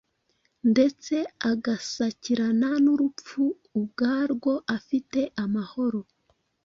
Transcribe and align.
ndetse 0.71 1.15
agasakirana 1.51 2.69
n’urupfu 2.83 3.41
ubwarwo 3.77 4.53
afite 4.77 5.19
amahoro 5.43 6.01